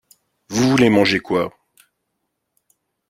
[0.49, 1.55] Vous voulez manger quoi?